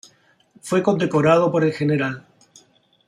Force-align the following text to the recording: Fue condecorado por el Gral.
Fue 0.61 0.81
condecorado 0.81 1.51
por 1.51 1.63
el 1.63 1.73
Gral. 1.73 2.25